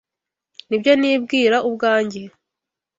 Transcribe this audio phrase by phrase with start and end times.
[0.67, 2.21] Nibyo nibwira ubwanjye.